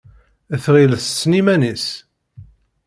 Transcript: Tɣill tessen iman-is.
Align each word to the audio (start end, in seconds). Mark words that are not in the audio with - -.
Tɣill 0.63 0.91
tessen 1.01 1.31
iman-is. 1.39 1.85